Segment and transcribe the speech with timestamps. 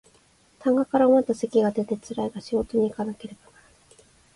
[0.59, 3.73] 痰が絡まった咳が出てつらいが仕事にいかなければならない